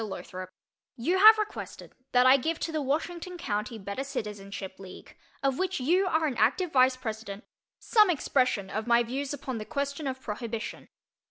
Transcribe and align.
LOTHROP: 0.03 0.49
You 0.97 1.19
have 1.19 1.37
requested 1.37 1.93
that 2.11 2.25
I 2.25 2.35
give 2.35 2.57
to 2.61 2.71
the 2.71 2.81
Washington 2.81 3.37
County 3.37 3.77
Better 3.77 4.03
Citizenship 4.03 4.77
League, 4.79 5.15
of 5.43 5.59
which 5.59 5.79
you 5.79 6.07
are 6.07 6.25
an 6.25 6.37
active 6.37 6.71
vice 6.73 6.97
president, 6.97 7.43
some 7.77 8.09
expression 8.09 8.71
of 8.71 8.87
my 8.87 9.03
views 9.03 9.31
upon 9.31 9.59
the 9.59 9.63
question 9.63 10.07
of 10.07 10.19
Prohibition. 10.19 10.89